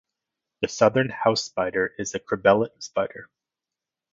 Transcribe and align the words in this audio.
The 0.63 0.67
southern 0.67 1.09
house 1.09 1.43
spider 1.43 1.93
is 1.99 2.15
a 2.15 2.19
cribellate 2.19 2.81
spider. 2.81 3.29